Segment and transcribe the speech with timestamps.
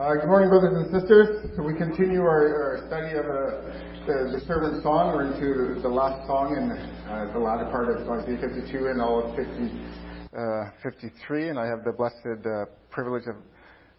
[0.00, 1.52] Uh, good morning, brothers and sisters.
[1.54, 5.12] So we continue our, our study of uh, the, the servant song.
[5.12, 9.20] We're into the last song in uh, the latter part of Isaiah 52 and all
[9.20, 9.52] of 50,
[10.32, 11.50] uh, 53.
[11.50, 13.36] And I have the blessed uh, privilege of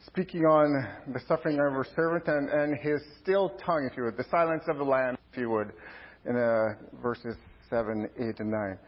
[0.08, 0.74] speaking on
[1.14, 4.64] the suffering of our servant and, and his still tongue, if you would, the silence
[4.70, 5.72] of the lamb, if you would,
[6.26, 7.36] in uh, verses
[7.70, 8.80] 7, 8, and 9.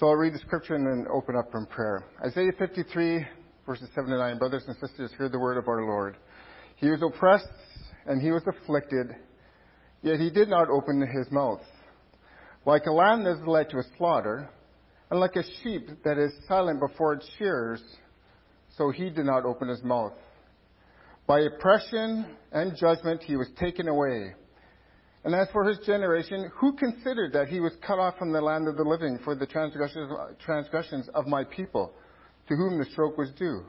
[0.00, 2.06] So I'll read the scripture and then open up in prayer.
[2.24, 3.26] Isaiah 53,
[3.66, 4.38] verses 7 to 9.
[4.38, 6.16] Brothers and sisters, hear the word of our Lord.
[6.84, 7.48] He was oppressed
[8.04, 9.16] and he was afflicted,
[10.02, 11.62] yet he did not open his mouth.
[12.66, 14.50] Like a lamb that is led to a slaughter,
[15.10, 17.82] and like a sheep that is silent before its shearers,
[18.76, 20.12] so he did not open his mouth.
[21.26, 24.34] By oppression and judgment he was taken away.
[25.24, 28.68] And as for his generation, who considered that he was cut off from the land
[28.68, 31.94] of the living for the transgressions of my people,
[32.46, 33.64] to whom the stroke was due?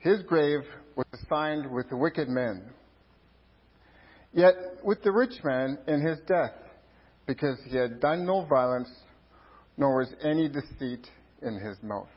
[0.00, 0.62] His grave
[0.98, 2.60] was assigned with the wicked men.
[4.32, 6.52] Yet with the rich man in his death,
[7.24, 8.90] because he had done no violence,
[9.76, 11.06] nor was any deceit
[11.40, 12.08] in his mouth.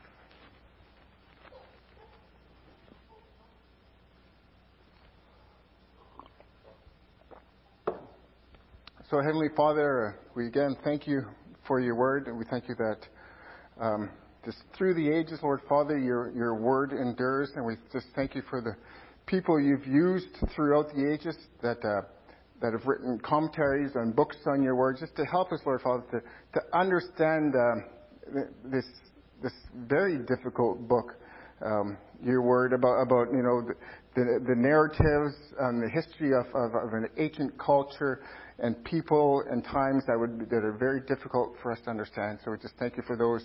[9.08, 11.22] So, Heavenly Father, we again thank you
[11.68, 12.98] for your word, and we thank you that
[13.80, 14.10] um,
[14.44, 18.42] just through the ages, Lord Father, your, your word endures, and we just thank you
[18.50, 18.74] for the
[19.26, 22.02] people you've used throughout the ages that, uh,
[22.60, 26.04] that have written commentaries and books on your word, just to help us, Lord Father,
[26.10, 26.20] to,
[26.60, 28.84] to understand uh, this,
[29.42, 29.52] this
[29.88, 31.14] very difficult book,
[31.64, 33.74] um, your word about, about you know, the,
[34.16, 38.20] the, the narratives and the history of, of, of an ancient culture
[38.58, 42.38] and people and times that would that are very difficult for us to understand.
[42.44, 43.42] So we just thank you for those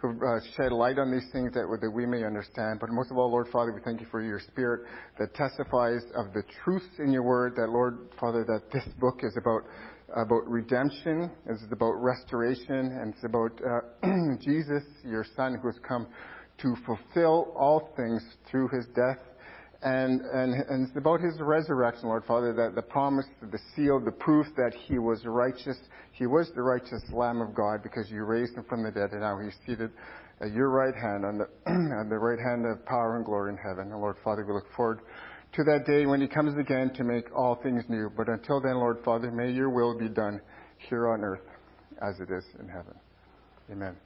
[0.00, 2.78] who uh, shed light on these things that, we may understand.
[2.80, 4.86] But most of all, Lord Father, we thank you for your Spirit
[5.18, 7.54] that testifies of the truths in your Word.
[7.56, 9.62] That Lord Father, that this book is about
[10.16, 14.06] about redemption, it's about restoration, and it's about uh,
[14.40, 16.06] Jesus, your Son, who has come
[16.62, 19.18] to fulfill all things through his death
[19.82, 24.10] and, and, and it's about his resurrection, Lord Father, that the promise, the seal, the
[24.10, 25.76] proof that he was righteous.
[26.12, 29.20] He was the righteous Lamb of God because you raised him from the dead, and
[29.20, 29.90] now he's seated
[30.40, 33.56] at your right hand, on the, on the right hand of power and glory in
[33.56, 33.92] heaven.
[33.92, 35.00] And Lord Father, we look forward
[35.52, 38.10] to that day when he comes again to make all things new.
[38.16, 40.40] But until then, Lord Father, may your will be done
[40.88, 41.46] here on earth
[42.02, 42.94] as it is in heaven.
[43.70, 43.96] Amen.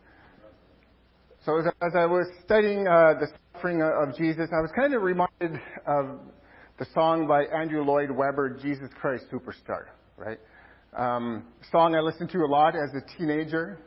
[1.45, 5.03] So as, as I was studying uh, the suffering of Jesus, I was kind of
[5.03, 6.21] reminded of
[6.79, 9.87] the song by Andrew Lloyd Webber, Jesus Christ Superstar,
[10.17, 10.39] right?
[10.97, 13.81] Um, song I listened to a lot as a teenager.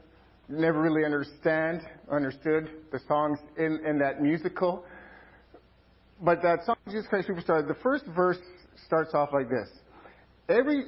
[0.49, 1.79] Never really understand,
[2.11, 4.83] understood the songs in, in that musical.
[6.21, 8.39] But that song, Jesus Christ Superstar, the first verse
[8.85, 9.69] starts off like this.
[10.49, 10.83] Every,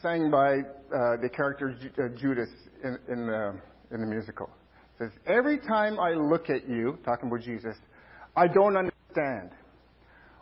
[0.00, 2.50] sang by uh, the character uh, Judas
[2.84, 3.56] in, in, the,
[3.90, 4.48] in the musical
[4.98, 7.76] says, Every time I look at you, talking about Jesus,
[8.36, 9.50] I don't understand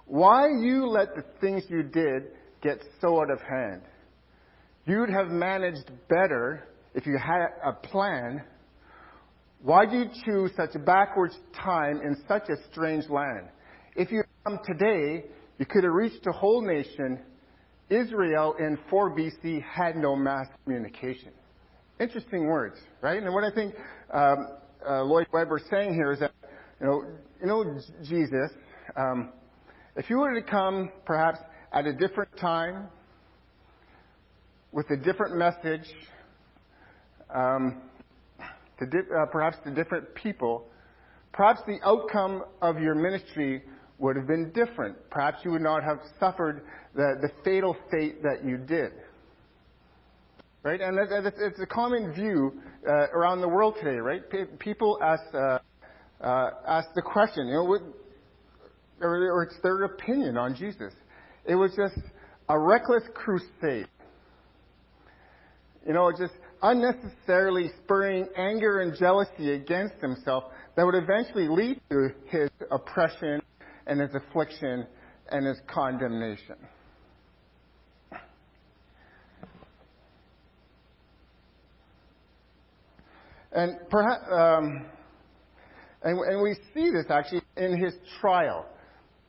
[0.07, 2.25] why you let the things you did
[2.63, 3.83] get so out of hand.
[4.85, 8.43] You'd have managed better if you had a plan.
[9.63, 13.49] Why did you choose such a backwards time in such a strange land?
[13.97, 15.25] If you come today,
[15.59, 17.19] you could have reached a whole nation.
[17.91, 21.33] Israel in 4 BC had no mass communication.
[21.99, 23.23] Interesting words, right?
[23.23, 23.75] And what I think
[24.13, 24.49] um,
[24.87, 26.33] uh, Lloyd Webber is saying here is that,
[26.81, 27.05] you know,
[27.41, 28.51] you know Jesus,
[28.97, 29.33] um,
[29.97, 31.39] if you were to come perhaps
[31.73, 32.89] at a different time,
[34.73, 35.89] with a different message,
[37.35, 37.81] um,
[38.79, 40.67] to di- uh, perhaps to different people,
[41.33, 43.63] perhaps the outcome of your ministry
[43.99, 44.97] would have been different.
[45.11, 46.63] Perhaps you would not have suffered
[46.95, 48.93] the, the fatal fate that you did.
[50.67, 50.81] Right?
[50.81, 54.21] And it's a common view uh, around the world today, right?
[54.59, 55.59] People ask, uh,
[56.21, 57.83] uh, ask the question, you know, what,
[59.01, 60.93] or, or it's their opinion on Jesus.
[61.45, 62.05] It was just
[62.49, 63.87] a reckless crusade.
[65.87, 70.47] You know, just unnecessarily spurring anger and jealousy against himself
[70.77, 73.41] that would eventually lead to his oppression
[73.87, 74.85] and his affliction
[75.31, 76.57] and his condemnation.
[83.57, 84.85] And perhaps, um,
[86.03, 88.67] and, and we see this actually in his trial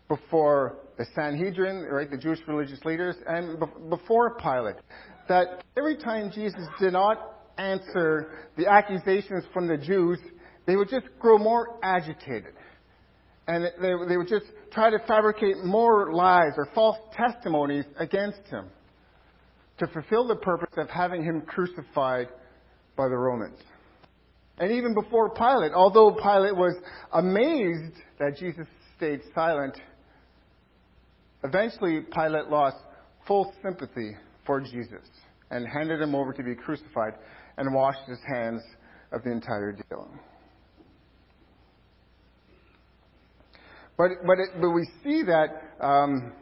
[0.09, 3.57] before the Sanhedrin, right, the Jewish religious leaders, and
[3.89, 4.75] before Pilate.
[5.29, 10.19] That every time Jesus did not answer the accusations from the Jews,
[10.65, 12.53] they would just grow more agitated.
[13.47, 18.65] And they, they would just try to fabricate more lies or false testimonies against him
[19.77, 22.27] to fulfill the purpose of having him crucified
[22.97, 23.57] by the Romans.
[24.59, 26.75] And even before Pilate, although Pilate was
[27.13, 28.65] amazed that Jesus
[28.95, 29.79] stayed silent,
[31.43, 32.77] eventually Pilate lost
[33.27, 34.15] full sympathy
[34.45, 35.07] for Jesus
[35.51, 37.13] and handed him over to be crucified
[37.57, 38.61] and washed his hands
[39.11, 40.09] of the entire deal.
[43.97, 45.47] But, but, it, but we see that
[45.81, 46.33] um,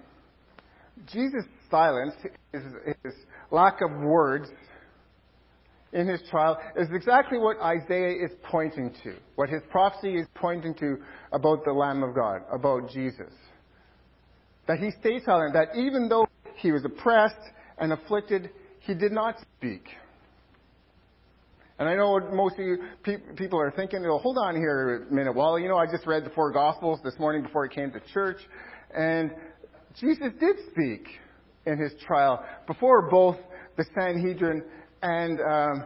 [1.12, 2.14] Jesus' silence,
[2.52, 2.64] his,
[3.04, 3.14] his
[3.52, 4.50] lack of words
[5.94, 10.74] in his trial, is exactly what Isaiah is pointing to, what his prophecy is pointing
[10.76, 10.98] to
[11.32, 13.32] about the Lamb of God, about Jesus.
[14.68, 17.36] That he stayed silent, that even though he was oppressed
[17.78, 18.50] and afflicted,
[18.80, 19.84] he did not speak.
[21.78, 25.08] And I know what most of you pe- people are thinking, well, hold on here
[25.10, 25.36] a minute.
[25.36, 28.00] Well, you know, I just read the four Gospels this morning before I came to
[28.14, 28.38] church,
[28.96, 29.32] and
[30.00, 31.08] Jesus did speak
[31.66, 33.38] in his trial before both
[33.78, 34.64] the Sanhedrin
[35.06, 35.84] and, um,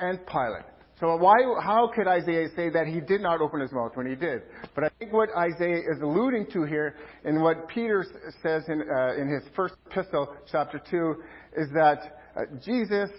[0.00, 0.64] and Pilate.
[1.00, 4.16] So why, how could Isaiah say that he did not open his mouth when he
[4.16, 4.42] did?
[4.74, 8.04] But I think what Isaiah is alluding to here, and what Peter
[8.42, 11.14] says in, uh, in his first epistle, chapter 2,
[11.56, 13.10] is that uh, Jesus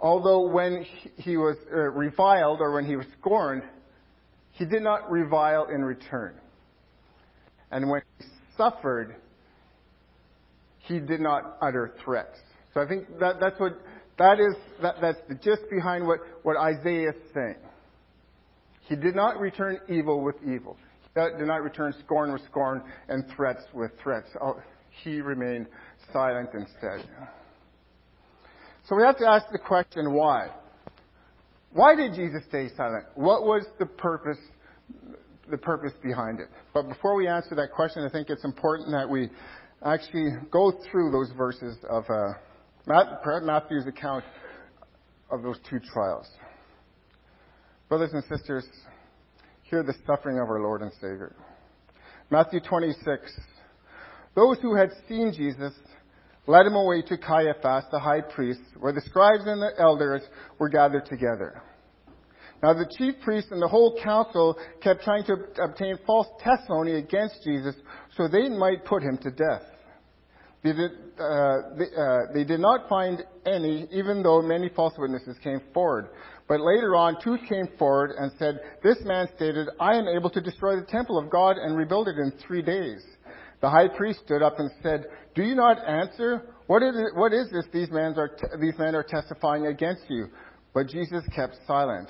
[0.00, 0.84] although when
[1.16, 3.62] he was uh, reviled or when he was scorned,
[4.52, 6.34] he did not revile in return.
[7.70, 8.24] And when he
[8.56, 9.16] suffered,
[10.78, 12.38] he did not utter threats.
[12.74, 13.78] So I think that, that's what,
[14.18, 17.56] that is, that, that's the gist behind what, what Isaiah is saying.
[18.88, 20.76] He did not return evil with evil.
[21.14, 24.28] He did not return scorn with scorn and threats with threats.
[24.40, 24.60] Oh,
[25.02, 25.66] he remained
[26.12, 27.08] silent instead.
[28.88, 30.48] So we have to ask the question, why?
[31.72, 33.04] Why did Jesus stay silent?
[33.14, 34.38] What was the purpose,
[35.50, 36.48] the purpose behind it?
[36.72, 39.28] But before we answer that question, I think it's important that we
[39.84, 42.32] actually go through those verses of uh,
[42.88, 44.24] Matthew's account
[45.30, 46.26] of those two trials.
[47.88, 48.66] Brothers and sisters,
[49.64, 51.36] hear the suffering of our Lord and Savior.
[52.30, 53.04] Matthew 26.
[54.34, 55.74] Those who had seen Jesus
[56.46, 60.22] led him away to Caiaphas, the high priest, where the scribes and the elders
[60.58, 61.62] were gathered together.
[62.62, 67.44] Now the chief priests and the whole council kept trying to obtain false testimony against
[67.44, 67.74] Jesus
[68.16, 69.62] so they might put him to death.
[70.62, 75.36] They did, uh, they, uh, they did not find any, even though many false witnesses
[75.42, 76.08] came forward.
[76.48, 80.40] But later on, two came forward and said, This man stated, I am able to
[80.40, 83.04] destroy the temple of God and rebuild it in three days.
[83.60, 86.54] The high priest stood up and said, Do you not answer?
[86.66, 90.28] What is, it, what is this these men, are these men are testifying against you?
[90.74, 92.08] But Jesus kept silent.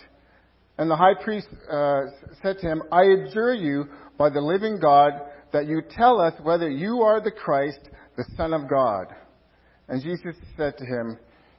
[0.79, 2.03] And the high priest uh,
[2.43, 3.87] said to him, I adjure you
[4.17, 5.13] by the living God
[5.53, 7.81] that you tell us whether you are the Christ,
[8.19, 9.07] the Son of God.
[9.87, 11.17] And Jesus said to him,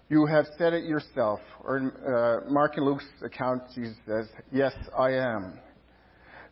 [0.09, 1.39] You have said it yourself.
[1.63, 5.57] Or in uh, Mark and Luke's account, Jesus says, Yes, I am.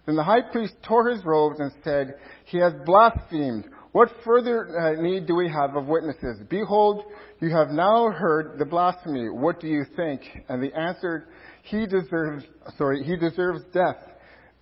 [0.05, 2.15] Then the high priest tore his robes and said,
[2.45, 3.65] He has blasphemed.
[3.91, 6.39] What further uh, need do we have of witnesses?
[6.49, 7.03] Behold,
[7.41, 9.27] you have now heard the blasphemy.
[9.29, 10.21] What do you think?
[10.47, 11.27] And they answered,
[11.63, 12.45] He deserves,
[12.77, 13.97] sorry, he deserves death.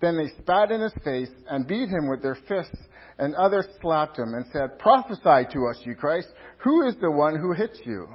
[0.00, 2.76] Then they spat in his face and beat him with their fists,
[3.18, 6.28] and others slapped him and said, Prophesy to us, you Christ.
[6.58, 8.08] Who is the one who hits you?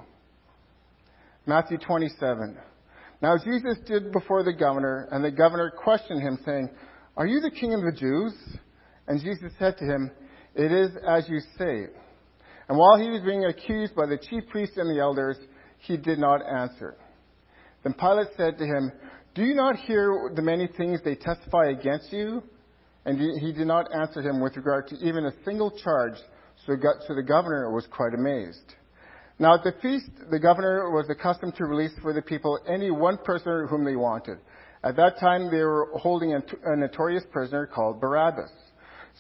[1.46, 2.58] Matthew 27.
[3.22, 6.70] Now Jesus stood before the governor, and the governor questioned him, saying,
[7.18, 8.34] are you the king of the Jews?
[9.08, 10.12] And Jesus said to him,
[10.56, 11.88] It is as you say.
[12.70, 15.38] And while he was being accused by the chief priests and the elders,
[15.80, 16.96] he did not answer.
[17.84, 18.92] Then Pilate said to him,
[19.36, 22.44] Do you not hear the many things they testify against you?
[23.06, 26.16] And he did not answer him with regard to even a single charge,
[26.66, 28.76] so the governor was quite amazed.
[29.40, 33.18] Now at the feast, the governor was accustomed to release for the people any one
[33.18, 34.38] person whom they wanted.
[34.84, 38.52] At that time, they were holding a notorious prisoner called Barabbas.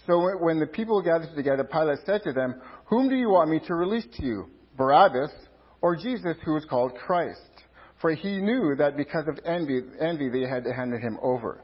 [0.07, 3.59] So when the people gathered together, Pilate said to them, Whom do you want me
[3.67, 5.31] to release to you, Barabbas
[5.81, 7.39] or Jesus, who is called Christ?
[7.99, 11.63] For he knew that because of envy, envy they had handed him over.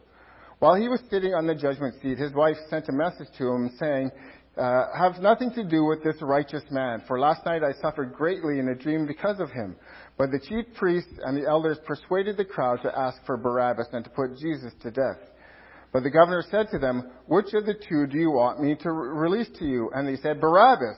[0.59, 3.69] While he was sitting on the judgment seat, his wife sent a message to him
[3.79, 4.11] saying,
[4.57, 8.57] uh, have nothing to do with this righteous man, for last night I suffered greatly
[8.57, 9.75] in a dream because of him.
[10.17, 14.03] But the chief priests and the elders persuaded the crowd to ask for Barabbas and
[14.03, 15.21] to put Jesus to death.
[15.93, 18.91] But the governor said to them, Which of the two do you want me to
[18.91, 19.91] release to you?
[19.93, 20.97] And they said, Barabbas.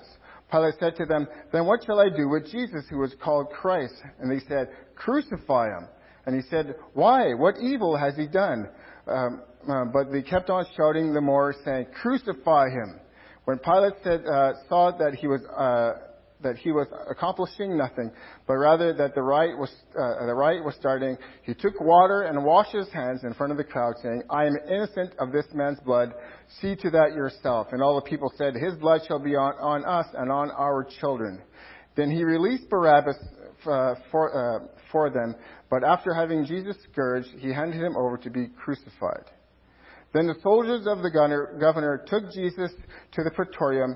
[0.49, 3.93] Pilate said to them, Then what shall I do with Jesus who is called Christ?
[4.19, 5.87] And they said, Crucify him.
[6.25, 7.33] And he said, Why?
[7.33, 8.69] What evil has he done?
[9.05, 12.99] Um, uh, but they kept on shouting the more, saying, "Crucify him!"
[13.45, 16.05] When Pilate said, uh, saw that he was uh,
[16.41, 18.11] that he was accomplishing nothing,
[18.47, 22.43] but rather that the riot was uh, the riot was starting, he took water and
[22.45, 25.79] washed his hands in front of the crowd, saying, "I am innocent of this man's
[25.81, 26.13] blood.
[26.61, 29.85] See to that yourself." And all the people said, "His blood shall be on, on
[29.85, 31.41] us and on our children."
[31.95, 33.17] Then he released Barabbas
[33.65, 35.35] uh, for, uh, for them,
[35.69, 39.25] but after having Jesus scourged, he handed him over to be crucified.
[40.13, 42.71] Then the soldiers of the governor, governor took Jesus
[43.11, 43.95] to the praetorium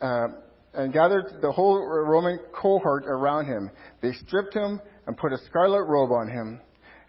[0.00, 0.26] uh,
[0.74, 3.70] and gathered the whole Roman cohort around him.
[4.00, 6.60] They stripped him and put a scarlet robe on him.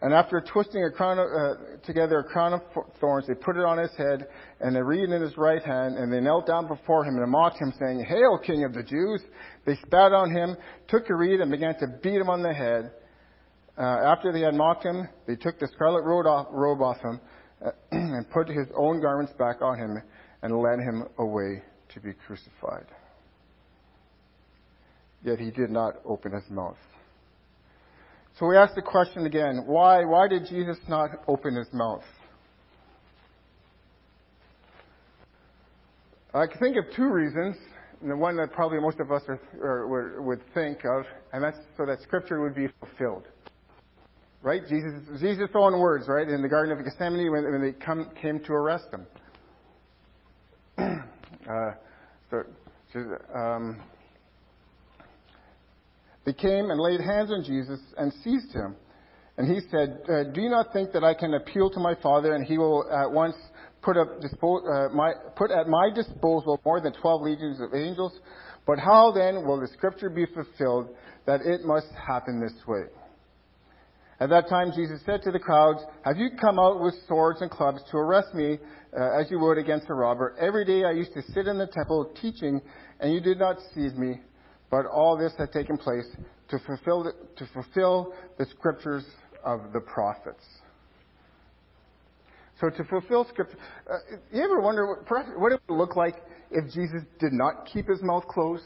[0.01, 2.61] And after twisting a crown of, uh, together a crown of
[2.99, 4.27] thorns, they put it on his head
[4.59, 7.59] and a reed in his right hand, and they knelt down before him and mocked
[7.59, 9.21] him, saying, Hail, King of the Jews!
[9.65, 10.57] They spat on him,
[10.89, 12.91] took a reed, and began to beat him on the head.
[13.77, 17.21] Uh, after they had mocked him, they took the scarlet robe off, robe off him
[17.91, 20.01] and put his own garments back on him
[20.41, 22.85] and led him away to be crucified.
[25.23, 26.77] Yet he did not open his mouth.
[28.39, 32.03] So we ask the question again, why, why did Jesus not open his mouth?
[36.33, 37.55] I can think of two reasons
[38.07, 41.85] the one that probably most of us are, or, would think of, and that's so
[41.85, 43.23] that Scripture would be fulfilled.
[44.43, 44.61] Right?
[44.67, 48.39] Jesus, Jesus' own words, right, in the Garden of Gethsemane when, when they come, came
[48.43, 49.07] to arrest him.
[51.49, 51.71] uh,
[52.29, 52.43] so,
[53.33, 53.81] um,
[56.25, 58.75] they came and laid hands on Jesus and seized him.
[59.37, 62.35] And he said, uh, Do you not think that I can appeal to my Father
[62.35, 63.35] and he will at once
[63.81, 68.13] put, up, uh, my, put at my disposal more than 12 legions of angels.
[68.65, 70.89] But how then will the scripture be fulfilled
[71.25, 72.83] that it must happen this way?
[74.23, 77.51] At that time, Jesus said to the crowds, Have you come out with swords and
[77.51, 78.57] clubs to arrest me
[78.97, 80.33] uh, as you would against a robber?
[80.39, 82.61] Every day I used to sit in the temple teaching,
[83.01, 84.21] and you did not seize me.
[84.71, 86.05] But all this had taken place
[86.51, 89.03] to fulfill the, to fulfill the scriptures
[89.43, 90.45] of the prophets.
[92.61, 93.57] So to fulfill Scripture,
[93.91, 93.97] uh,
[94.31, 96.15] you ever wonder what, what it would look like
[96.49, 98.63] if Jesus did not keep his mouth closed?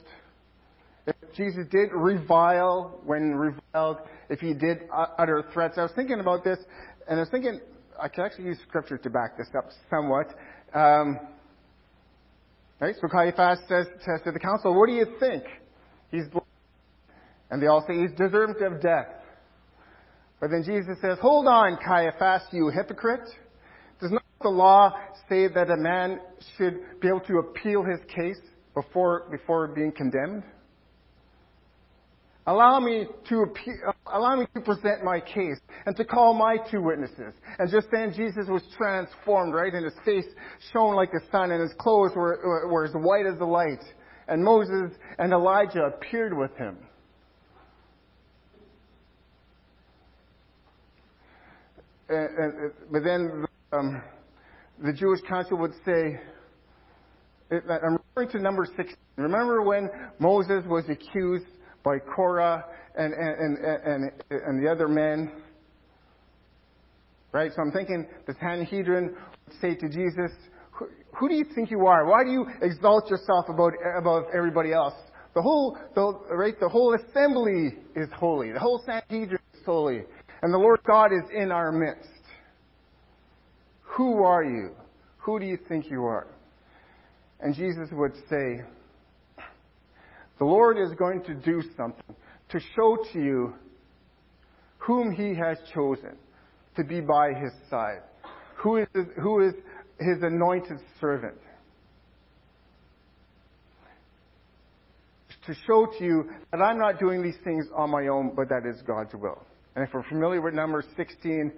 [1.35, 3.97] Jesus did revile when reviled,
[4.29, 4.83] if he did
[5.17, 5.77] utter threats.
[5.77, 6.57] I was thinking about this,
[7.07, 7.59] and I was thinking
[8.01, 10.27] I could actually use Scripture to back this up somewhat.
[10.73, 11.19] Um,
[12.79, 12.95] right?
[13.01, 15.43] So Caiaphas says, says to the council, "What do you think?
[16.11, 16.25] He's,"
[17.49, 19.07] and they all say he's deserved of death.
[20.39, 23.27] But then Jesus says, "Hold on, Caiaphas, you hypocrite."
[23.99, 24.93] Does not the law
[25.27, 26.19] say that a man
[26.55, 28.39] should be able to appeal his case
[28.75, 30.43] before, before being condemned?
[32.47, 33.75] Allow me to appeal,
[34.13, 37.33] allow me to present my case and to call my two witnesses.
[37.59, 39.73] And just then Jesus was transformed, right?
[39.73, 40.25] And his face
[40.71, 42.39] shone like the sun and his clothes were,
[42.71, 43.83] were as white as the light.
[44.29, 46.77] And Moses and Elijah appeared with him.
[52.07, 54.01] And, and, but then um,
[54.81, 56.17] the Jewish council would say,
[57.51, 58.95] I'm referring to number 16.
[59.17, 59.89] Remember when
[60.19, 61.45] Moses was accused
[61.87, 62.65] by Korah
[62.95, 65.31] and, and, and, and, the other men?
[67.31, 67.51] Right?
[67.55, 70.31] So I'm thinking the Sanhedrin would say to Jesus,
[70.71, 72.05] who, who do you think you are?
[72.05, 74.95] Why do you exalt yourself above, above everybody else?
[75.33, 78.51] The whole, the, right, the whole assembly is holy.
[78.51, 80.03] The whole Sanhedrin is holy.
[80.41, 82.09] And the Lord God is in our midst.
[83.95, 84.75] Who are you?
[85.19, 86.27] Who do you think you are?
[87.39, 88.63] And Jesus would say,
[90.39, 92.15] The Lord is going to do something
[92.49, 93.53] to show to you
[94.77, 96.15] whom He has chosen
[96.75, 98.01] to be by His side,
[98.55, 98.87] who is,
[99.21, 99.53] who is
[99.99, 101.37] His anointed servant.
[105.47, 108.69] To show to you that I'm not doing these things on my own, but that
[108.69, 109.41] is God's will.
[109.75, 111.51] And if we're familiar with number 16,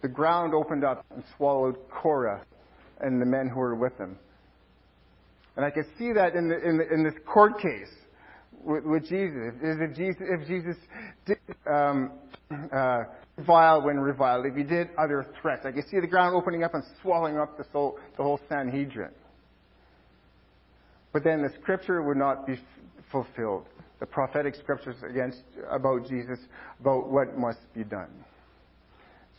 [0.00, 2.42] the ground opened up and swallowed Korah
[3.00, 4.18] and the men who were with him.
[5.56, 7.92] And I can see that in, the, in, the, in this court case
[8.64, 9.54] with, with Jesus.
[9.62, 10.76] If Jesus, if Jesus
[11.26, 11.38] did
[11.70, 12.12] um,
[12.74, 13.04] uh,
[13.36, 16.74] revile when reviled, if he did other threats, I can see the ground opening up
[16.74, 19.12] and swallowing up the, soul, the whole Sanhedrin.
[21.12, 22.60] But then the scripture would not be
[23.10, 23.66] fulfilled.
[24.00, 26.38] The prophetic scriptures against about Jesus,
[26.80, 28.10] about what must be done.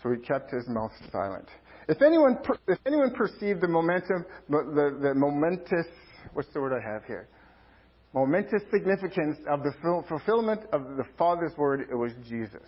[0.03, 1.45] So he kept his mouth silent.
[1.87, 5.87] If anyone, if anyone perceived the momentum, the, the momentous,
[6.33, 7.27] what's the word I have here?
[8.13, 9.71] Momentous significance of the
[10.09, 12.67] fulfillment of the Father's word, it was Jesus.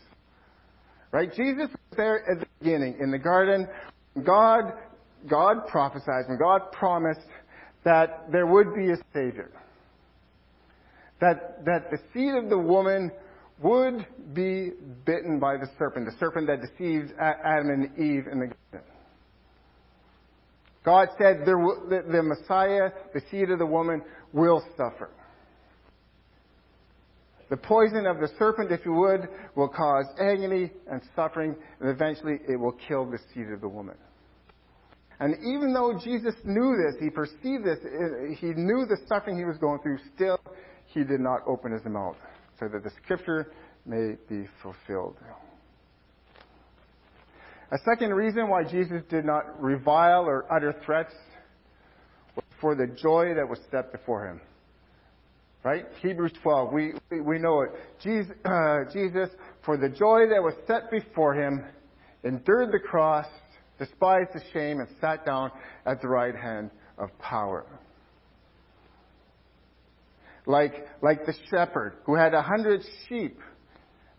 [1.11, 1.29] Right?
[1.29, 3.67] Jesus was there at the beginning in the garden.
[4.23, 4.73] God
[5.29, 7.27] God prophesied, and God promised
[7.83, 9.51] that there would be a Savior.
[11.19, 13.11] That, that the seed of the woman
[13.61, 14.71] would be
[15.05, 18.89] bitten by the serpent, the serpent that deceived Adam and Eve in the garden.
[20.83, 24.01] God said the, the Messiah, the seed of the woman,
[24.33, 25.11] will suffer.
[27.51, 32.39] The poison of the serpent, if you would, will cause agony and suffering, and eventually
[32.47, 33.97] it will kill the seed of the woman.
[35.19, 37.79] And even though Jesus knew this, he perceived this,
[38.39, 40.39] he knew the suffering he was going through, still
[40.85, 42.15] he did not open his mouth
[42.57, 43.51] so that the scripture
[43.85, 45.17] may be fulfilled.
[47.73, 51.13] A second reason why Jesus did not revile or utter threats
[52.33, 54.39] was for the joy that was set before him.
[55.63, 55.85] Right?
[56.01, 57.69] Hebrews 12, we, we know it.
[58.01, 59.29] Jesus, uh, Jesus,
[59.63, 61.63] for the joy that was set before him,
[62.23, 63.27] endured the cross,
[63.77, 65.51] despised the shame, and sat down
[65.85, 67.65] at the right hand of power.
[70.47, 73.37] Like, like the shepherd who had a hundred sheep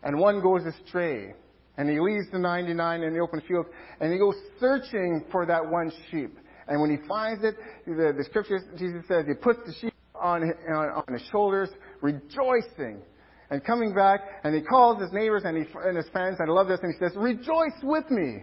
[0.04, 1.34] and one goes astray
[1.76, 3.66] and he leaves the 99 in the open field
[4.00, 6.38] and he goes searching for that one sheep.
[6.68, 7.56] And when he finds it,
[7.86, 9.91] the, the scripture, Jesus says, he puts the sheep
[10.22, 11.68] on, on, on his shoulders,
[12.00, 13.02] rejoicing
[13.50, 16.52] and coming back, and he calls his neighbors and, he, and his friends, and I
[16.52, 18.42] love this, and he says, Rejoice with me,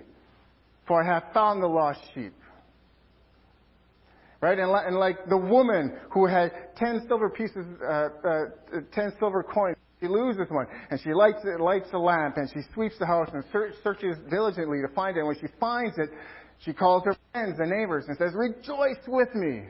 [0.88, 2.34] for I have found the lost sheep.
[4.40, 4.58] Right?
[4.60, 8.46] And, and like the woman who had 10 silver pieces, uh, uh,
[8.94, 12.96] 10 silver coins, she loses one, and she lights, lights a lamp, and she sweeps
[13.00, 15.22] the house and search, searches diligently to find it.
[15.22, 16.10] And when she finds it,
[16.64, 19.64] she calls her friends and neighbors and says, Rejoice with me,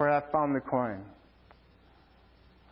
[0.00, 1.04] for I have found the coin.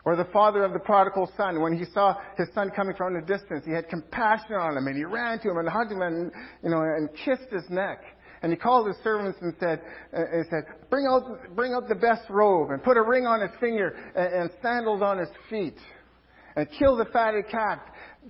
[0.07, 3.21] Or the father of the prodigal son, when he saw his son coming from a
[3.21, 6.33] distance, he had compassion on him and he ran to him and hugged him and,
[6.65, 8.03] you know, and kissed his neck.
[8.41, 9.83] And he called his servants and said,
[10.17, 13.43] uh, and said, bring out, bring out the best robe and put a ring on
[13.43, 15.77] his finger and, and sandals on his feet
[16.57, 17.79] and kill the fatted calf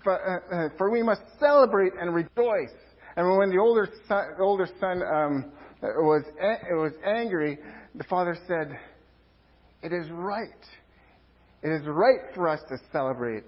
[0.03, 2.75] for, uh, uh, for we must celebrate and rejoice.
[3.17, 7.59] And when the older son, older son um, was, It was angry,
[7.95, 8.79] the father said,
[9.83, 10.49] it is right
[11.63, 13.45] it is right for us to celebrate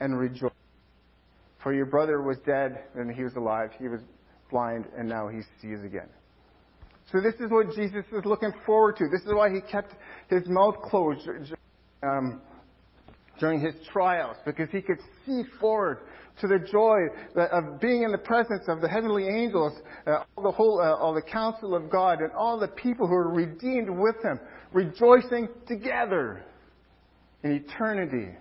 [0.00, 0.52] and rejoice.
[1.62, 3.70] For your brother was dead and he was alive.
[3.78, 4.00] He was
[4.50, 6.08] blind and now he sees again.
[7.12, 9.08] So this is what Jesus is looking forward to.
[9.08, 9.94] This is why he kept
[10.28, 11.28] his mouth closed
[12.02, 12.40] um,
[13.38, 15.98] during his trials, because he could see forward
[16.40, 16.98] to the joy
[17.36, 19.72] of being in the presence of the heavenly angels,
[20.06, 23.14] uh, all the whole, uh, all the counsel of God, and all the people who
[23.14, 24.38] are redeemed with him,
[24.72, 26.44] rejoicing together
[27.42, 28.36] in eternity,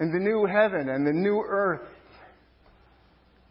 [0.00, 1.86] in the new heaven and the new earth.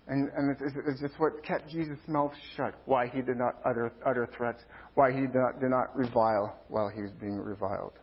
[0.07, 3.93] And, and it's, it's just what kept Jesus' mouth shut, why he did not utter,
[4.05, 4.63] utter threats,
[4.95, 7.93] why he did not, did not revile while he was being reviled.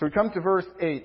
[0.00, 1.04] So we come to verse 8.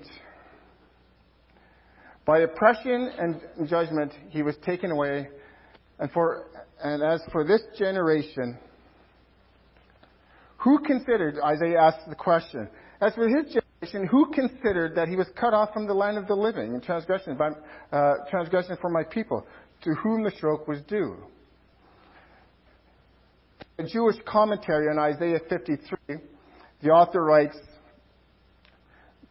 [2.24, 5.28] By oppression and judgment he was taken away.
[5.98, 6.46] And for
[6.82, 8.56] and as for this generation,
[10.56, 12.68] who considered, Isaiah asks the question,
[13.02, 16.26] as for his generation, who considered that he was cut off from the land of
[16.26, 17.50] the living in transgression, by,
[17.92, 19.46] uh, transgression for my people,
[19.82, 21.16] to whom the stroke was due?
[23.78, 26.16] A Jewish commentary on Isaiah 53,
[26.82, 27.56] the author writes,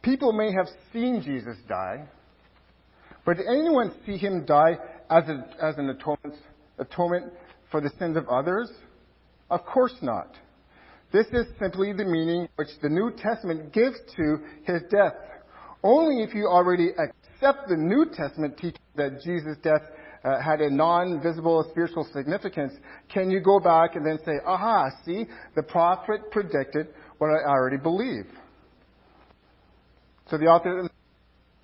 [0.06, 2.06] People may have seen Jesus die,
[3.24, 4.76] but did anyone see him die
[5.10, 6.36] as, a, as an atonement
[6.78, 7.32] atonement
[7.72, 8.70] for the sins of others?
[9.50, 10.36] Of course not.
[11.12, 15.14] This is simply the meaning which the New Testament gives to his death.
[15.82, 19.82] Only if you already accept the New Testament teaching that Jesus' death
[20.22, 22.74] uh, had a non-visible spiritual significance,
[23.12, 25.24] can you go back and then say, aha, see,
[25.56, 26.86] the prophet predicted
[27.18, 28.26] what I already believe.
[30.30, 30.88] So the author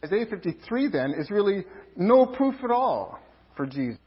[0.05, 1.64] Isaiah 53 then is really
[1.96, 3.20] no proof at all
[3.57, 3.98] for Jesus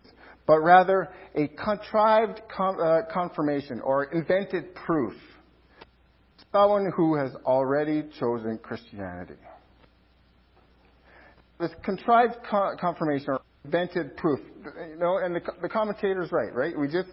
[0.48, 5.14] but rather a contrived con- uh, confirmation or invented proof.
[6.52, 9.34] Someone who has already chosen Christianity.
[11.60, 12.36] This contrived
[12.80, 14.40] confirmation or invented proof,
[14.90, 16.78] you know, and the, the commentator's right, right?
[16.78, 17.10] We just,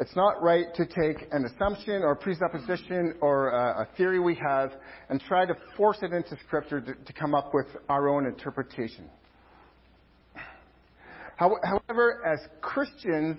[0.00, 4.72] it's not right to take an assumption or presupposition or a, theory we have
[5.08, 9.08] and try to force it into Scripture to, come up with our own interpretation.
[11.36, 13.38] However, as Christians,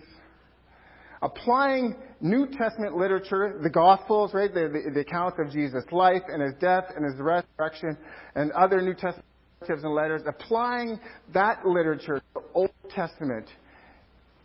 [1.22, 6.42] applying New Testament literature, the Gospels, right, the, the, the accounts of Jesus' life and
[6.42, 7.98] his death and his resurrection,
[8.36, 9.26] and other New Testament
[9.62, 11.00] narratives and letters, applying
[11.34, 13.48] that literature to the Old Testament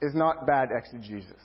[0.03, 1.43] is not bad exegesis.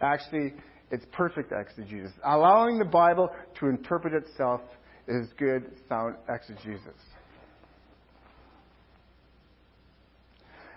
[0.00, 0.54] Actually,
[0.90, 2.12] it's perfect exegesis.
[2.24, 4.60] Allowing the Bible to interpret itself
[5.06, 6.98] is good, sound exegesis.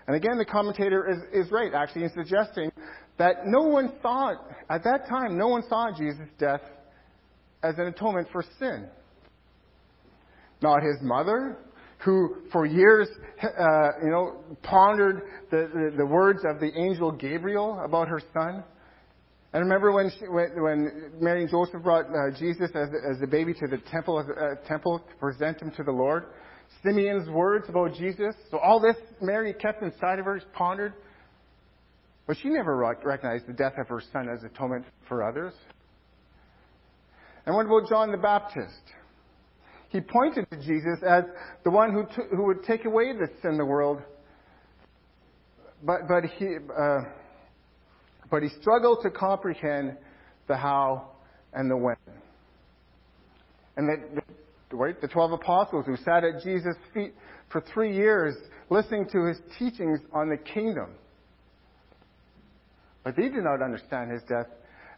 [0.06, 2.70] And again, the commentator is, is right, actually, in suggesting
[3.18, 4.34] that no one saw,
[4.68, 6.60] at that time, no one saw Jesus' death
[7.62, 8.86] as an atonement for sin.
[10.60, 11.56] Not his mother,
[12.04, 13.08] who for years,
[13.42, 18.62] uh, you know, pondered the, the, the, words of the angel Gabriel about her son.
[19.54, 23.26] And remember when, she, when, when, Mary and Joseph brought uh, Jesus as, as the
[23.28, 26.24] baby to the temple, uh, temple to present him to the Lord?
[26.82, 28.34] Simeon's words about Jesus.
[28.50, 30.94] So all this Mary kept inside of her, pondered.
[32.26, 35.54] But she never recognized the death of her son as atonement for others.
[37.46, 38.82] And what about John the Baptist?
[39.90, 41.22] He pointed to Jesus as
[41.62, 44.02] the one who, t- who would take away the sin of the world.
[45.84, 47.02] But, but, he, uh,
[48.34, 49.96] but he struggled to comprehend
[50.48, 51.10] the how
[51.52, 51.94] and the when.
[53.76, 54.24] And that
[54.72, 55.00] right?
[55.00, 57.14] The 12 apostles who sat at Jesus' feet
[57.52, 58.34] for three years
[58.70, 60.96] listening to his teachings on the kingdom.
[63.04, 64.48] But they did not understand his death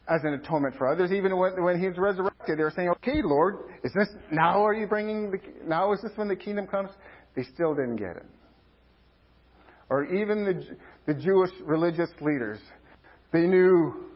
[0.09, 1.13] as an atonement for others.
[1.13, 4.73] Even when, when he was resurrected, they were saying, okay, Lord, is this, now are
[4.73, 6.89] you bringing the, now is this when the kingdom comes?
[7.35, 8.27] They still didn't get it.
[9.91, 12.61] Or even the, the Jewish religious leaders,
[13.33, 14.07] they knew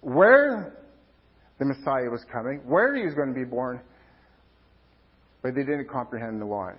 [0.00, 0.76] where
[1.58, 3.80] the Messiah was coming, where he was going to be born,
[5.42, 6.74] but they didn't comprehend the why.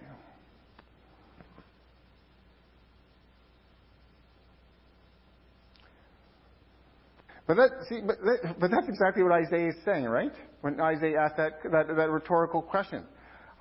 [7.48, 10.32] But that, see, but, that, but that's exactly what Isaiah is saying, right?
[10.62, 13.04] When Isaiah asked that, that, that rhetorical question.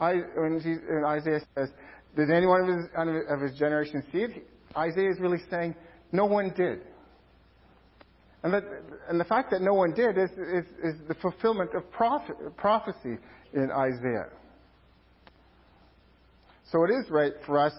[0.01, 1.69] I, when, when, Isaiah says,
[2.17, 4.47] did anyone of his, of his generation see it?
[4.77, 5.75] Isaiah is really saying,
[6.13, 6.81] no one did.
[8.45, 8.55] And,
[9.09, 13.17] and the fact that no one did is, is, is the fulfillment of prophecy
[13.55, 14.29] in Isaiah.
[16.71, 17.73] So it is right for us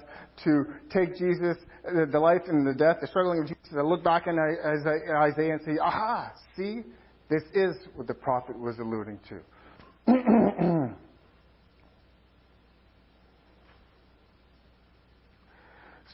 [0.43, 4.25] to take Jesus, the life and the death, the struggling of Jesus, and look back
[4.25, 6.81] in Isaiah and say, aha, see,
[7.29, 9.39] this is what the prophet was alluding to.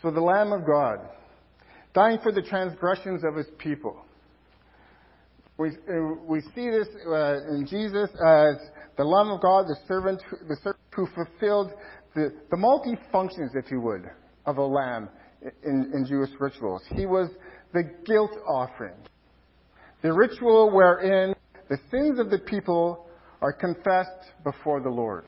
[0.02, 1.00] so the Lamb of God,
[1.94, 4.04] dying for the transgressions of his people.
[5.58, 5.72] We,
[6.28, 8.56] we see this uh, in Jesus as
[8.98, 11.72] the Lamb of God, the servant, the servant who fulfilled
[12.16, 14.10] the, the multi functions, if you would,
[14.46, 15.10] of a lamb
[15.64, 16.82] in, in Jewish rituals.
[16.96, 17.30] He was
[17.74, 18.96] the guilt offering,
[20.02, 21.34] the ritual wherein
[21.70, 23.08] the sins of the people
[23.42, 25.26] are confessed before the Lord.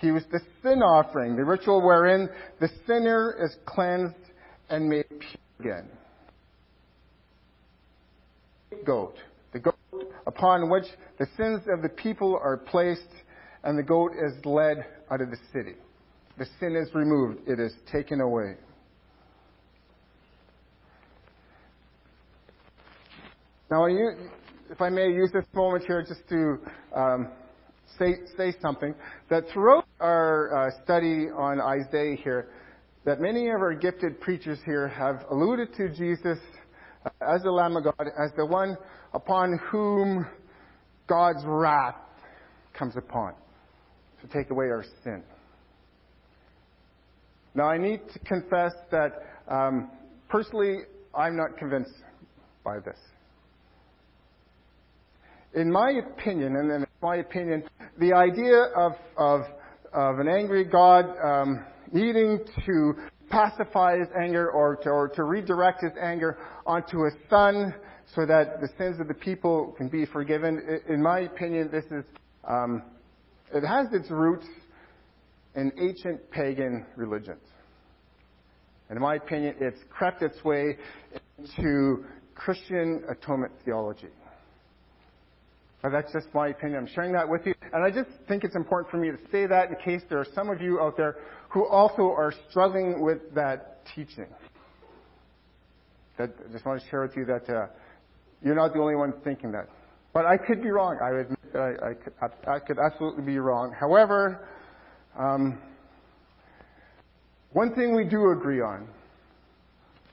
[0.00, 2.28] He was the sin offering, the ritual wherein
[2.60, 4.14] the sinner is cleansed
[4.70, 5.88] and made pure again.
[8.88, 9.16] Goat,
[9.52, 9.76] the goat
[10.26, 10.86] upon which
[11.18, 13.02] the sins of the people are placed
[13.62, 14.78] and the goat is led
[15.10, 15.74] out of the city.
[16.38, 18.54] The sin is removed, it is taken away.
[23.70, 26.58] Now, if I may use this moment here just to
[26.96, 27.28] um,
[27.98, 28.94] say, say something,
[29.28, 32.48] that throughout our uh, study on Isaiah here,
[33.04, 36.38] that many of our gifted preachers here have alluded to Jesus
[37.04, 38.76] as the Lamb of God, as the one
[39.14, 40.26] upon whom
[41.06, 41.96] God's wrath
[42.78, 43.34] comes upon
[44.20, 45.22] to take away our sin.
[47.54, 49.12] Now, I need to confess that
[49.48, 49.90] um,
[50.28, 50.80] personally,
[51.14, 51.94] I'm not convinced
[52.64, 52.98] by this.
[55.54, 57.64] In my opinion, and in my opinion,
[57.98, 59.40] the idea of, of,
[59.92, 62.92] of an angry God um, needing to
[63.30, 67.74] pacify his anger or to, or to redirect his anger onto his son
[68.14, 72.04] so that the sins of the people can be forgiven, in my opinion, this is
[72.46, 72.82] um,
[73.54, 74.46] it has its roots
[75.54, 77.42] in ancient pagan religions.
[78.88, 80.76] And in my opinion, it's crept its way
[81.38, 84.08] into Christian atonement theology.
[85.82, 86.80] But that's just my opinion.
[86.80, 87.54] I'm sharing that with you.
[87.72, 90.26] And I just think it's important for me to say that in case there are
[90.34, 91.16] some of you out there
[91.50, 94.26] who also are struggling with that teaching.
[96.16, 97.66] That, I just want to share with you that uh,
[98.42, 99.68] you're not the only one thinking that.
[100.12, 100.98] But I could be wrong.
[101.00, 102.12] I admit I, I, could,
[102.48, 103.72] I could absolutely be wrong.
[103.78, 104.48] However,
[105.16, 105.58] um,
[107.52, 108.88] one thing we do agree on,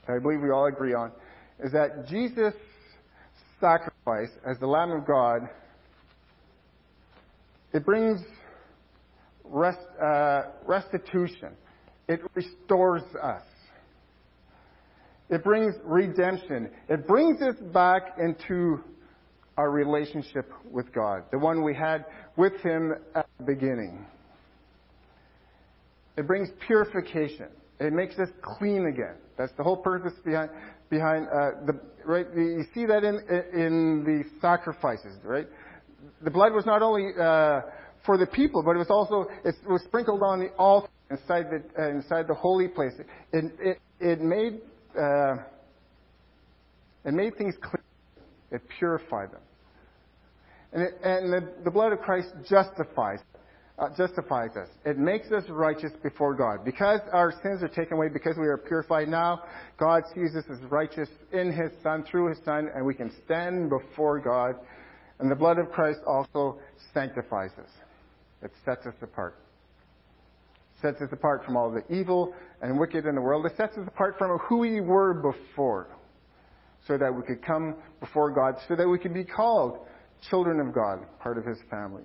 [0.06, 1.10] I believe we all agree on,
[1.58, 2.54] is that Jesus'
[3.60, 5.48] sacrifice as the Lamb of God,
[7.72, 8.20] it brings
[9.44, 11.50] rest, uh, restitution.
[12.08, 13.42] It restores us.
[15.28, 16.70] It brings redemption.
[16.88, 18.80] It brings us back into
[19.56, 22.04] our relationship with God, the one we had
[22.36, 24.06] with Him at the beginning.
[26.16, 27.48] It brings purification.
[27.80, 29.16] It makes us clean again.
[29.36, 30.50] That's the whole purpose behind
[30.88, 32.26] behind uh, the right.
[32.34, 33.16] You see that in
[33.52, 35.46] in the sacrifices, right?
[36.22, 37.60] The blood was not only uh,
[38.04, 41.62] for the people, but it was also it was sprinkled on the altar inside the
[41.78, 42.92] uh, inside the holy place.
[43.32, 44.60] It it it made
[44.98, 45.36] uh,
[47.04, 47.82] it made things clear.
[48.52, 49.40] It purified them,
[50.72, 53.18] and it, and the, the blood of Christ justifies
[53.78, 54.68] uh, justifies us.
[54.84, 56.64] It makes us righteous before God.
[56.64, 59.42] Because our sins are taken away, because we are purified now,
[59.78, 63.68] God sees us as righteous in His Son, through His Son, and we can stand
[63.68, 64.54] before God.
[65.18, 66.58] And the blood of Christ also
[66.94, 67.70] sanctifies us.
[68.42, 69.36] It sets us apart.
[70.76, 73.44] It Sets us apart from all the evil and wicked in the world.
[73.44, 75.88] It sets us apart from who we were before.
[76.86, 79.80] So that we could come before God, so that we could be called
[80.30, 82.04] children of God, part of His family.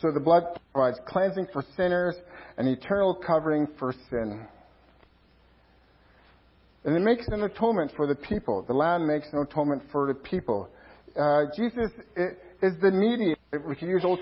[0.00, 2.14] So the blood provides cleansing for sinners
[2.56, 4.46] and eternal covering for sin.
[6.84, 8.64] And it makes an atonement for the people.
[8.66, 10.70] The Lamb makes an atonement for the people.
[11.14, 11.90] Uh, Jesus
[12.62, 13.38] is the mediator.
[13.68, 14.20] We can use Old,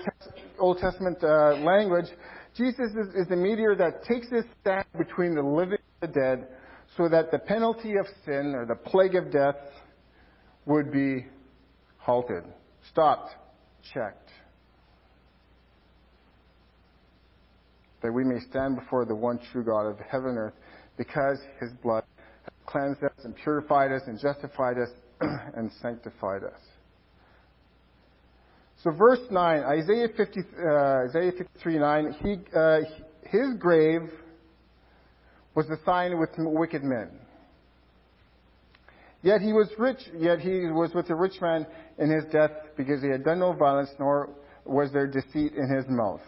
[0.57, 2.07] Old Testament uh, language.
[2.57, 6.47] Jesus is, is the mediator that takes his stand between the living and the dead
[6.97, 9.55] so that the penalty of sin or the plague of death
[10.65, 11.25] would be
[11.97, 12.43] halted,
[12.89, 13.29] stopped,
[13.93, 14.28] checked.
[18.01, 20.53] That we may stand before the one true God of heaven and earth,
[20.97, 22.03] because his blood
[22.43, 24.89] has cleansed us and purified us and justified us
[25.55, 26.59] and sanctified us.
[28.83, 30.73] So verse 9, Isaiah, 50, uh,
[31.09, 32.79] Isaiah 53, 9, he, uh,
[33.23, 34.09] his grave
[35.53, 37.09] was assigned with wicked men.
[39.21, 43.01] Yet he was rich, yet he was with a rich man in his death because
[43.01, 44.29] he had done no violence, nor
[44.63, 46.21] was there deceit in his mouth.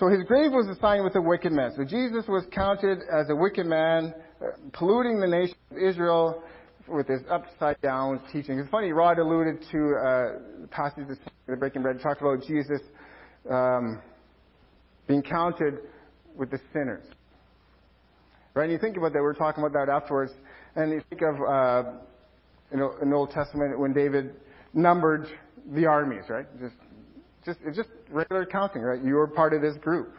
[0.00, 1.72] So his grave was assigned with a wicked man.
[1.76, 6.42] So Jesus was counted as a wicked man, uh, polluting the nation of Israel
[6.88, 8.58] with his upside down teaching.
[8.58, 12.80] It's funny, Rod alluded to uh, the passage of the Breaking Bread, talked about Jesus
[13.50, 14.00] um,
[15.06, 15.80] being counted
[16.34, 17.04] with the sinners.
[18.54, 18.64] Right?
[18.64, 20.32] And you think about that, we are talking about that afterwards,
[20.76, 21.90] and you think of, uh,
[22.72, 24.34] you know, in the Old Testament when David
[24.72, 25.26] numbered
[25.74, 26.46] the armies, right?
[26.58, 26.76] Just
[27.44, 29.02] just, it's just regular counting, right?
[29.02, 30.14] You were part of this group.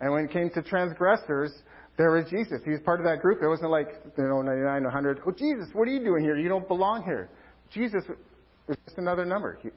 [0.00, 1.52] And when it came to transgressors,
[1.98, 2.62] there was Jesus.
[2.64, 3.42] He was part of that group.
[3.42, 5.20] It wasn't like, you know, 99, 100.
[5.26, 6.38] Oh, Jesus, what are you doing here?
[6.38, 7.28] You don't belong here.
[7.72, 8.02] Jesus
[8.66, 9.58] was just another number.
[9.62, 9.68] He,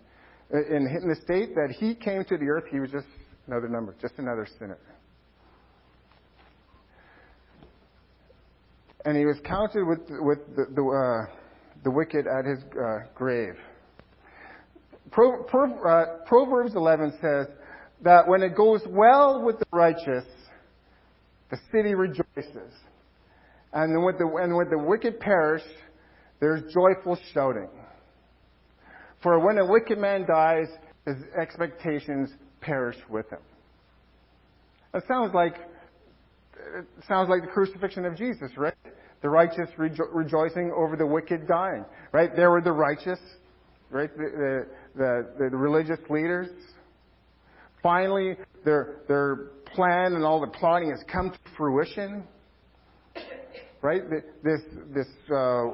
[0.51, 3.07] in, in the state that he came to the earth, he was just
[3.47, 4.77] another number, just another sinner.
[9.05, 11.33] And he was counted with, with the, the, uh,
[11.83, 13.55] the wicked at his uh, grave.
[15.13, 17.47] Pro, pro, uh, Proverbs 11 says
[18.01, 20.25] that when it goes well with the righteous,
[21.51, 22.73] the city rejoices.
[23.71, 25.63] And when the, and when the wicked perish,
[26.39, 27.69] there's joyful shouting.
[29.21, 30.67] For when a wicked man dies,
[31.05, 32.29] his expectations
[32.61, 33.39] perish with him.
[34.93, 35.55] That sounds like
[36.75, 38.75] it sounds like the crucifixion of Jesus, right?
[39.21, 42.35] The righteous rejo- rejoicing over the wicked dying, right?
[42.35, 43.19] There were the righteous,
[43.89, 44.15] right?
[44.15, 46.49] The, the, the, religious leaders.
[47.81, 49.35] Finally, their, their
[49.73, 52.23] plan and all the plotting has come to fruition.
[53.81, 54.01] Right?
[54.43, 54.61] This,
[54.93, 55.65] this uh,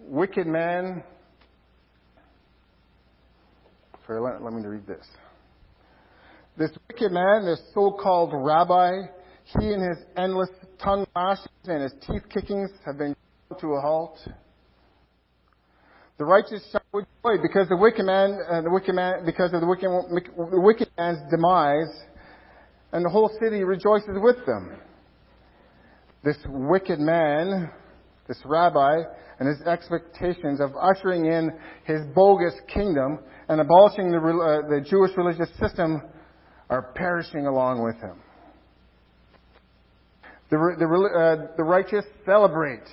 [0.00, 1.02] wicked man.
[4.06, 5.06] Sorry, let, let me read this.
[6.56, 9.02] This wicked man, this so called rabbi,
[9.44, 10.48] he and his endless
[10.82, 13.14] tongue lashes and his teeth kickings have been
[13.60, 14.18] to a halt.
[16.18, 16.62] The righteous
[16.92, 21.18] because the wicked man, uh, the wicked man, because of the wicked, the wicked man's
[21.30, 21.92] demise,
[22.92, 24.76] and the whole city rejoices with them.
[26.24, 27.70] This wicked man,
[28.26, 29.02] this rabbi,
[29.38, 31.52] and his expectations of ushering in
[31.84, 36.02] his bogus kingdom and abolishing the, uh, the Jewish religious system
[36.70, 38.20] are perishing along with him.
[40.50, 42.88] The, the, uh, the righteous celebrate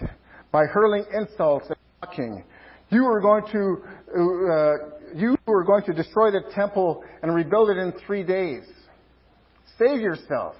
[0.52, 2.44] by hurling insults and mocking
[2.90, 7.78] you are going to, uh, you are going to destroy the temple and rebuild it
[7.78, 8.64] in three days.
[9.78, 10.56] Save yourself.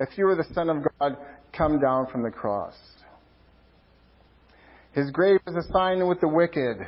[0.00, 1.16] if you were the Son of God,
[1.56, 2.74] come down from the cross.
[4.92, 6.78] His grave was assigned with the wicked,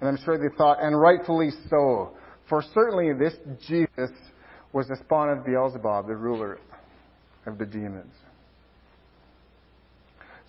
[0.00, 2.12] and I'm sure they thought, and rightfully so,
[2.48, 3.34] for certainly this
[3.66, 4.10] Jesus
[4.72, 6.58] was the spawn of Beelzebub, the ruler
[7.46, 8.12] of the demons.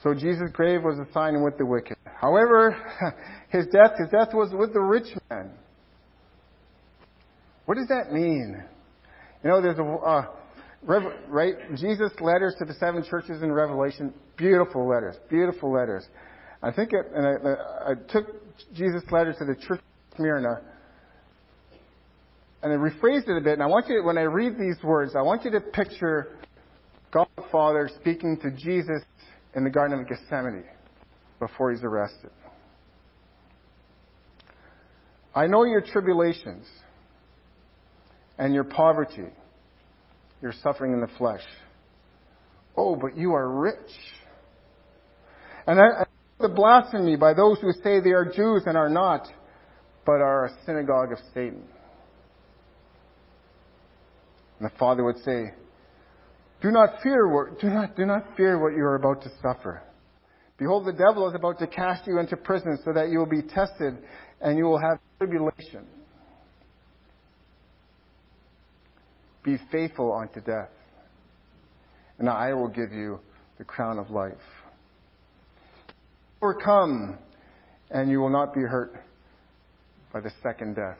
[0.03, 1.97] So Jesus' grave was assigned with the wicked.
[2.19, 2.77] However,
[3.55, 5.51] his death, his death was with the rich man.
[7.65, 8.63] What does that mean?
[9.43, 10.25] You know, there's a, uh,
[11.27, 16.05] right, Jesus' letters to the seven churches in Revelation, beautiful letters, beautiful letters.
[16.61, 18.27] I think it, and I, I took
[18.73, 20.61] Jesus' letter to the church of Smyrna,
[22.63, 25.13] and I rephrased it a bit, and I want you, when I read these words,
[25.15, 26.37] I want you to picture
[27.11, 29.03] God the Father speaking to Jesus
[29.55, 30.65] in the Garden of Gethsemane
[31.39, 32.31] before he's arrested.
[35.35, 36.65] I know your tribulations
[38.37, 39.27] and your poverty,
[40.41, 41.43] your suffering in the flesh.
[42.77, 43.91] Oh, but you are rich.
[45.67, 46.05] And I, I
[46.39, 49.27] the blasphemy by those who say they are Jews and are not,
[50.05, 51.63] but are a synagogue of Satan.
[54.59, 55.53] And the Father would say,
[56.61, 59.81] do not fear what, do not, do not fear what you are about to suffer.
[60.57, 63.41] Behold, the devil is about to cast you into prison so that you will be
[63.41, 63.97] tested
[64.41, 65.85] and you will have tribulation.
[69.43, 70.69] Be faithful unto death,
[72.17, 73.19] and I will give you
[73.57, 74.33] the crown of life.
[76.41, 77.17] Overcome,
[77.91, 78.93] and you will not be hurt
[80.11, 80.97] by the second death.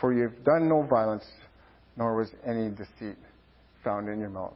[0.00, 1.24] For you have done no violence,
[1.96, 3.18] nor was any deceit
[3.84, 4.54] found in your mouth.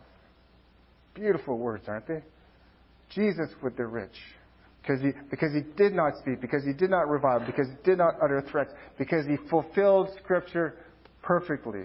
[1.15, 2.23] Beautiful words, aren't they?
[3.11, 4.17] Jesus with the rich.
[4.85, 7.97] Because he, because he did not speak, because he did not revile, because he did
[7.97, 10.75] not utter threats, because he fulfilled Scripture
[11.23, 11.85] perfectly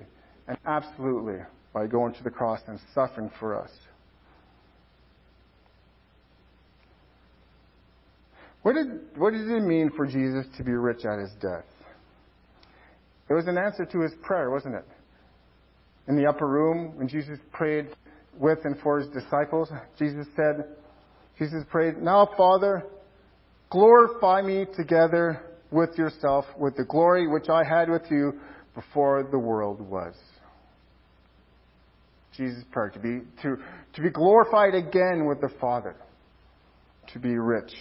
[0.50, 1.38] and absolutely
[1.74, 3.72] by going to the cross and suffering for us.
[8.64, 11.64] What did, what did it mean for Jesus to be rich at his death?
[13.30, 14.86] It was an answer to his prayer, wasn't it?
[16.10, 17.88] In the upper room, when Jesus prayed
[18.38, 20.66] with and for his disciples, Jesus said,
[21.40, 22.84] Jesus prayed, Now, Father,
[23.72, 28.34] glorify me together with yourself with the glory which I had with you
[28.76, 30.16] before the world was.
[32.36, 33.58] Jesus' prayer, to be, to,
[33.94, 35.96] to be glorified again with the Father,
[37.14, 37.74] to be rich.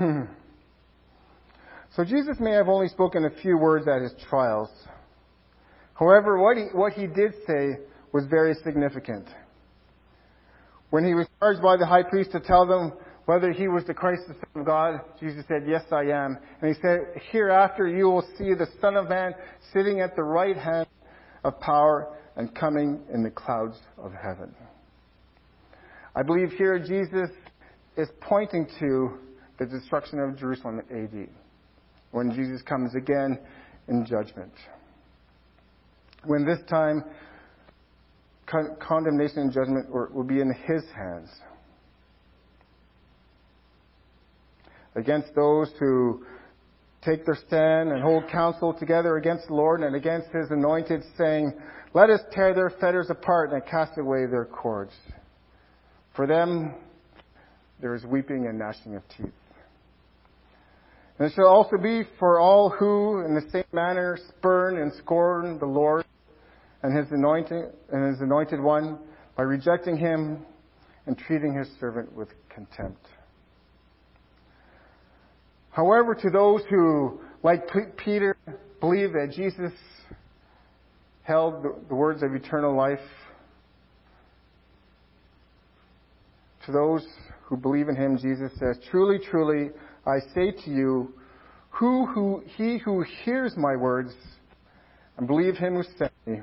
[1.94, 4.70] so Jesus may have only spoken a few words at his trials.
[5.94, 7.76] However, what he, what he did say
[8.12, 9.26] was very significant.
[10.88, 12.94] When he was charged by the high priest to tell them
[13.26, 16.38] whether he was the Christ, the Son of God, Jesus said, Yes, I am.
[16.60, 19.34] And he said, Hereafter you will see the Son of Man
[19.72, 20.88] sitting at the right hand
[21.44, 24.54] of power and coming in the clouds of heaven.
[26.16, 27.30] I believe here Jesus
[27.96, 29.18] is pointing to
[29.60, 31.28] the destruction of Jerusalem at AD,
[32.12, 33.38] when Jesus comes again
[33.88, 34.52] in judgment.
[36.24, 37.04] When this time
[38.46, 41.28] con- condemnation and judgment will be in his hands.
[44.96, 46.24] Against those who
[47.04, 51.52] take their stand and hold counsel together against the Lord and against his anointed, saying,
[51.92, 54.92] Let us tear their fetters apart and cast away their cords.
[56.16, 56.74] For them,
[57.80, 59.32] there is weeping and gnashing of teeth.
[61.20, 65.58] And it shall also be for all who, in the same manner, spurn and scorn
[65.58, 66.06] the Lord
[66.82, 68.98] and his anointing and his anointed one
[69.36, 70.38] by rejecting him
[71.04, 73.06] and treating his servant with contempt.
[75.72, 78.34] However, to those who, like Peter,
[78.80, 79.72] believe that Jesus
[81.22, 82.98] held the words of eternal life,
[86.64, 87.06] to those
[87.44, 89.70] who believe in him, Jesus says, Truly, truly,
[90.06, 91.14] I say to you,
[91.70, 94.12] who, who, he who hears my words
[95.16, 96.40] and believes him who sent me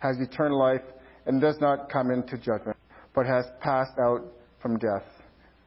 [0.00, 0.82] has eternal life
[1.26, 2.76] and does not come into judgment,
[3.14, 4.22] but has passed out
[4.60, 5.04] from death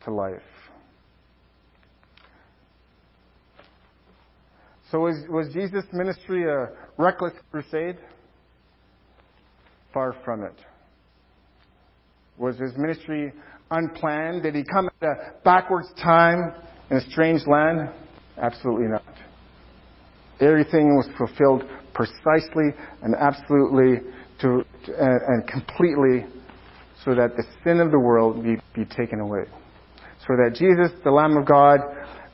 [0.03, 0.41] to life.
[4.91, 7.97] So was, was Jesus' ministry a reckless crusade?
[9.93, 10.55] Far from it.
[12.37, 13.31] Was his ministry
[13.71, 14.43] unplanned?
[14.43, 16.53] Did he come at a backwards time
[16.89, 17.89] in a strange land?
[18.37, 19.03] Absolutely not.
[20.39, 21.63] Everything was fulfilled
[21.93, 22.69] precisely
[23.01, 24.01] and absolutely
[24.41, 26.25] to, and, completely
[27.03, 29.43] so that the sin of the world be, be taken away.
[30.27, 31.79] So that Jesus, the Lamb of God,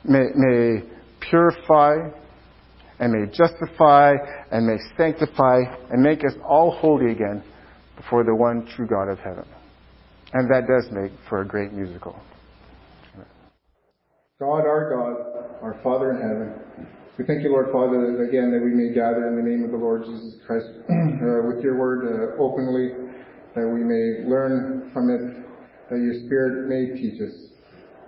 [0.04, 0.82] may, may
[1.20, 1.94] purify
[2.98, 4.14] and may justify
[4.50, 7.42] and may sanctify and make us all holy again
[7.96, 9.44] before the one true God of heaven.
[10.32, 12.20] And that does make for a great musical.
[14.42, 16.50] God, our God, our Father in heaven,
[17.16, 19.78] we thank you, Lord Father, again that we may gather in the name of the
[19.78, 22.90] Lord Jesus Christ uh, with your word uh, openly,
[23.54, 25.46] that we may learn from it,
[25.90, 27.54] that your Spirit may teach us.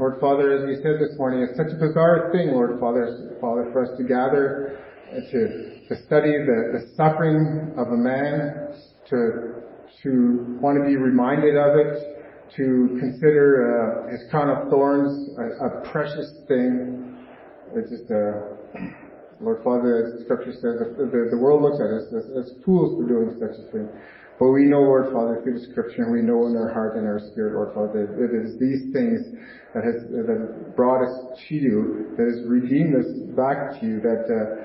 [0.00, 3.70] Lord Father, as we said this morning, it's such a bizarre thing, Lord Father, Father,
[3.70, 4.82] for us to gather
[5.14, 8.74] to, to study the, the suffering of a man,
[9.06, 9.62] to,
[10.02, 12.13] to want to be reminded of it,
[12.56, 17.16] to consider uh, his crown of thorns a, a precious thing.
[17.74, 18.54] It's just, uh,
[19.40, 22.96] Lord Father, as Scripture says, the, the, the world looks at us as, as fools
[22.96, 23.88] for doing such a thing.
[24.38, 27.06] But we know, Lord Father, through the Scripture, and we know in our heart and
[27.06, 29.20] our spirit, Lord Father, that it is these things
[29.74, 34.26] that has that brought us to you, that has redeemed us back to you, that
[34.30, 34.64] uh,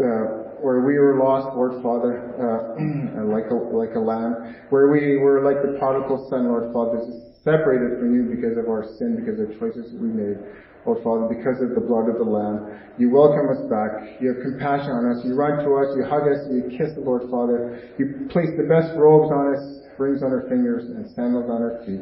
[0.00, 5.18] uh, where we were lost, Lord Father, uh, like a like a lamb, where we
[5.18, 7.00] were like the prodigal son, Lord Father,
[7.42, 10.38] separated from you because of our sin, because of choices we made.
[10.86, 14.16] Lord Father, because of the blood of the Lamb, you welcome us back.
[14.20, 15.20] You have compassion on us.
[15.24, 15.92] You run to us.
[15.92, 16.48] You hug us.
[16.48, 17.92] You kiss the Lord Father.
[17.98, 19.60] You place the best robes on us,
[20.00, 22.00] rings on our fingers, and sandals on our feet.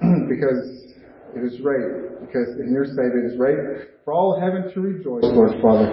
[0.32, 0.80] because
[1.34, 5.22] it is right, because in your sight it is right for all heaven to rejoice,
[5.22, 5.86] Lord Father,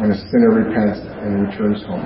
[0.00, 2.04] when a sinner repents and returns home.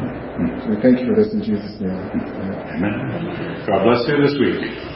[0.63, 1.91] So we thank you for this in Jesus' name.
[1.91, 3.65] Amen.
[3.67, 4.96] God bless you this week.